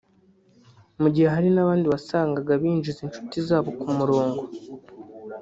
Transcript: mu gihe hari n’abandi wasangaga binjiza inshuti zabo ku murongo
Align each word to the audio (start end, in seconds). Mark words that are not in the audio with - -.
mu 1.01 1.07
gihe 1.13 1.27
hari 1.35 1.49
n’abandi 1.53 1.85
wasangaga 1.93 2.53
binjiza 2.61 2.99
inshuti 3.05 3.37
zabo 3.47 3.69
ku 3.79 3.87
murongo 3.97 4.43